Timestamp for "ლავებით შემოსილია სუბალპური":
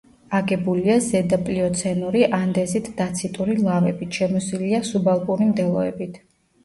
3.67-5.51